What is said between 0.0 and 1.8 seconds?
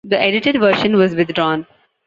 The edited version was withdrawn.